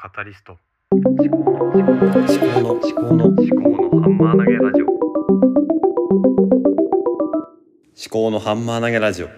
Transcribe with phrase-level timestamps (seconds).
[0.00, 0.56] カタリスト。
[0.92, 4.86] 思考の思考の思考の思考の思考のハンマー投げラジオ。
[4.86, 5.02] 思
[8.08, 9.26] 考のハンマー投げラジオ。
[9.26, 9.34] 思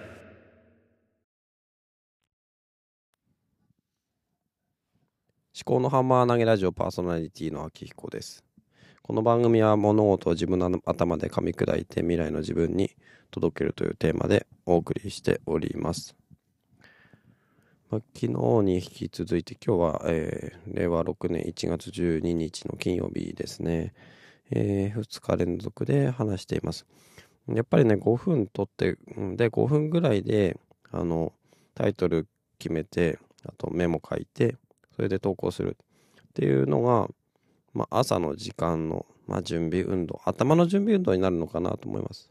[5.64, 8.44] 考のハンマー投げラジオパーソナリティの秋彦です。
[9.00, 12.94] この番組は物事を自分の頭で噛み砕いて未来の自分に
[13.30, 16.14] 届けるというテーマでお送りしております、
[17.90, 18.28] まあ、昨日
[18.62, 23.92] に引き続いて今日は、えー令和6年1月12日の金曜日ですね、
[24.52, 26.86] えー2日連続で話しています。
[27.48, 28.96] やっぱりね5分撮って
[29.36, 30.56] で5分ぐらいで
[30.92, 31.32] あの
[31.74, 32.28] タイトル
[32.60, 34.54] 決めてあとメモ書いて
[34.94, 35.76] それで投稿する。
[36.28, 37.08] っていうのが、
[37.74, 42.30] まあ、朝の時間の、まあ、準備運動頭の準備運動になるのかなと思います。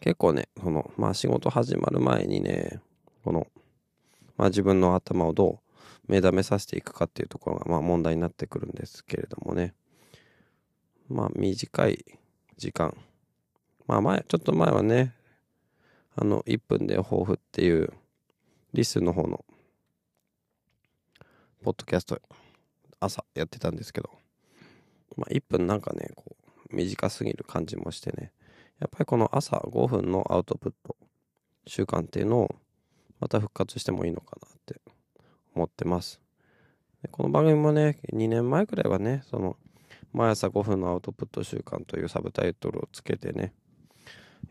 [0.00, 2.80] 結構ねその、まあ、仕事始まる前にね
[3.24, 3.46] この、
[4.36, 5.60] まあ、自分の頭をど
[6.06, 9.74] う目覚めさせていくかっていうところが、まあ、問題になってくるんですけれどもね。
[11.08, 12.04] まあ短い
[12.56, 12.96] 時間。
[13.86, 15.14] まあ前ちょっと前はね
[16.16, 17.92] あの1分で抱負っていう
[18.72, 19.44] リスの方の
[21.62, 22.20] ポッドキャスト
[23.00, 24.10] 朝やってたんですけど。
[25.16, 26.36] まあ1分なんかねこ
[26.70, 28.32] う短すぎる感じもしてね。
[28.80, 30.96] やっぱりこの朝5分のアウトプット
[31.66, 32.54] 習慣っていうのを
[33.20, 34.80] また復活してもいいのかなって
[35.54, 36.20] 思ってます。
[37.02, 39.56] でこの番組もね2年前くらいはねその
[40.12, 43.52] 毎朝5分のアウトプット習慣というサブタイトルをつけてね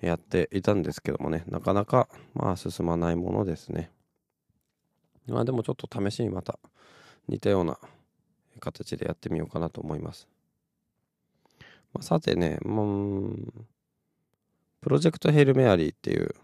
[0.02, 3.92] やっていたんですけどもねなかなかまあ進まないものですね。
[5.28, 6.60] まあでもちょっと試しにまた
[7.28, 7.80] 似たような
[8.60, 10.28] 形でやってみようかなと思います、
[11.94, 13.66] まあ、さてねうん
[14.84, 16.36] プロジェクトヘイルメアリーっていう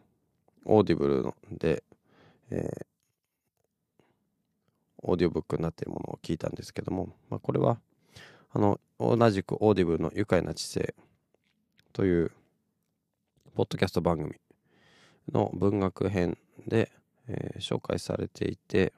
[0.64, 1.84] Audible で、
[2.52, 2.86] えー
[5.02, 7.80] オーディオブックになっているものを聞いたんですけども、まあ、これは
[8.52, 10.94] あの同じく Audible のゆかいな知性
[11.94, 12.32] という
[13.56, 14.36] ポッドキャスト番組
[15.32, 16.38] の文学編
[16.68, 16.92] で、
[17.28, 18.94] えー紹介されていて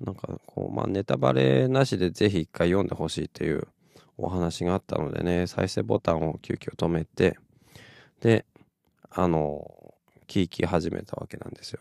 [0.00, 3.66] なんかこうまあネタバレなしでぜひ一回読んでほしいという
[4.16, 7.38] お話があったのでね再生ボタンを急遽止めて
[8.20, 8.44] で
[9.10, 9.94] あの
[10.26, 11.80] 聞き始めたわけなんですよ。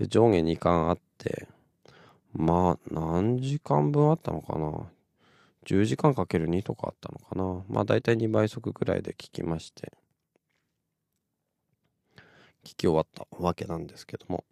[0.00, 1.46] で上下2巻あって
[2.32, 4.90] まあ何時間分あったのかな
[5.66, 7.62] ？10時間かける2とかあったのかな？
[7.68, 9.92] まあ大体2倍速くらいで聞きまして。
[12.64, 14.44] 聞き終わったわけなんですけども。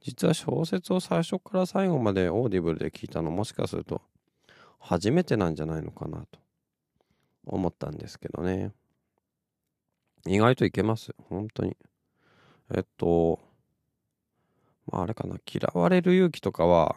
[0.00, 4.02] 実は小説を最初から最後まで Audible で聞いたのもしかすると
[4.78, 6.38] 初めてなんじゃないのかなと
[7.44, 8.72] 思ったんですけどね。
[10.26, 11.14] 意外といけます。
[11.28, 11.76] 本当に。
[12.74, 13.40] えっと、
[14.86, 16.96] まああれかな、嫌われる勇気とかは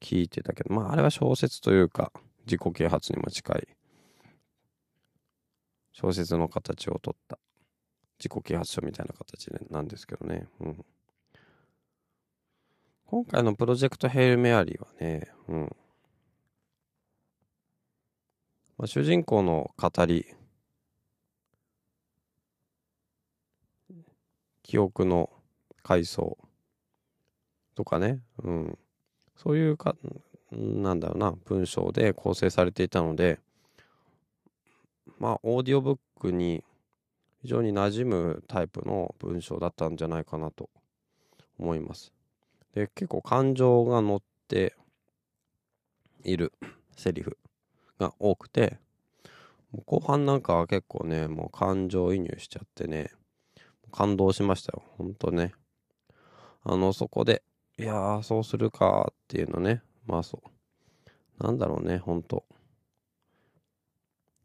[0.00, 2.12] 聞いてたけど、まああれは小説というか
[2.46, 3.68] 自己啓発にも近い
[5.92, 7.38] 小説の形をとった
[8.18, 10.46] 自己啓発書みたいな形でなんですけどね。
[10.60, 10.84] うん。
[13.06, 15.76] 今回のプロジェクトヘイル・メアリーはね、うん。
[18.76, 20.26] まあ、主人公の語り、
[24.64, 25.30] 記憶の
[25.84, 26.36] 回想
[27.76, 28.78] とかね、うん。
[29.36, 29.94] そういうか、
[30.56, 33.40] なんだろうな、文章で構成されていたので、
[35.18, 36.64] まあ、オーディオブックに
[37.42, 40.70] 非常に馴染むタイプの文章だったんじゃないかなと
[41.58, 42.12] 思います。
[42.74, 44.74] で、結構感情が乗って
[46.24, 46.52] いる
[46.96, 47.38] セリフ
[47.98, 48.78] が多くて、
[49.86, 53.10] 後半なんかは結構ね、もう感情移入しちゃってね、
[53.92, 54.82] 感動しましたよ。
[54.96, 55.52] ほんとね。
[56.62, 57.42] あの、そこで、
[57.78, 61.44] いやー、そうするかっていうのね、まあそう。
[61.44, 62.44] なんだろうね、ほんと。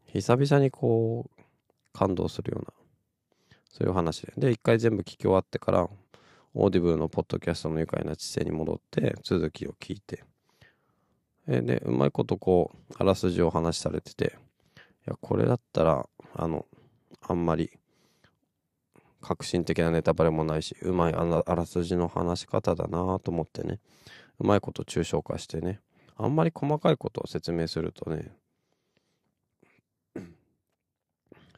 [0.06, 1.42] 久々にこう、
[1.94, 2.74] 感動するような、
[3.70, 4.34] そういう話で。
[4.38, 5.90] で、一回全部聞き終わってから、
[6.56, 10.24] Audible のポッドキャストのゆかいな知性に戻って、続きを聞いて、
[11.48, 14.38] で、うまいことこう、あらすじを話されてて、
[14.76, 16.66] いや、これだったら、あの、
[17.22, 17.72] あんまり、
[19.22, 23.80] 革新的なネタバレもないし、うまいあらあらすじの話し方だなと思ってね、
[24.40, 25.80] うまいこと抽象化してね、
[26.16, 28.32] あんまり細かいことを説明するとね、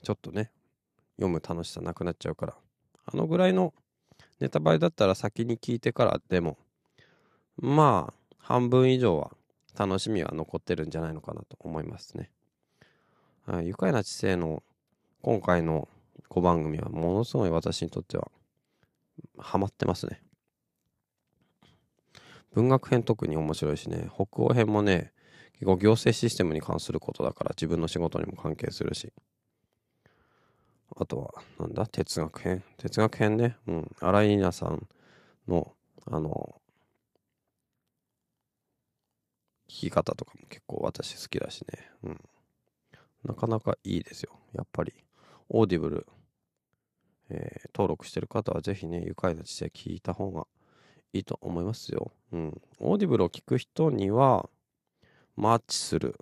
[0.04, 0.52] ちょっとね
[1.18, 2.56] 読む楽しさなくなっちゃうから
[3.06, 3.74] あのぐらいの
[4.40, 6.58] ネタバレだったら先に聞いてからでも
[7.58, 9.32] まあ半分以上は
[9.78, 12.30] 楽しみは残ってるんじゃないのかなと思いますね。
[13.46, 14.64] はい、愉快な知性の
[15.22, 15.88] 今回の
[16.30, 18.30] 5番組はものすごい私にとっては
[19.38, 20.22] ハマってますね。
[22.54, 25.14] 文学編特に面白いしね、北欧編もね、
[25.54, 29.14] 結構行政システムに関することだから自分の仕事にも関係するし。
[30.98, 32.64] あとは、なんだ、哲学編。
[32.78, 34.88] 哲学編ね、うん、新井里奈さん
[35.48, 35.74] の、
[36.06, 36.62] あの、
[39.70, 41.90] 聞き方とかも結構私好きだしね。
[42.04, 42.20] うん。
[43.24, 44.38] なかなかいいですよ。
[44.54, 44.94] やっぱり。
[45.48, 46.08] Audible、
[47.30, 50.46] えー、登録してる方はぜひね、ゆかいな知性聞いた方が
[51.14, 52.12] いいと思いますよ。
[52.32, 52.62] うん。
[52.80, 54.50] Audible を聞く人には、
[55.36, 56.18] マッチする。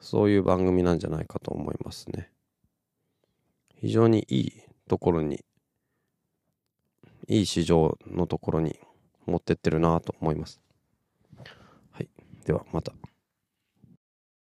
[0.00, 2.30] そういう番組なんじゃないかと思いますね。
[3.76, 4.52] 非常にいい
[4.88, 5.44] ところに、
[7.28, 8.78] いい市場のところに
[9.26, 10.60] 持ってってるなと思います。
[11.92, 12.08] はい。
[12.44, 12.92] ではまた。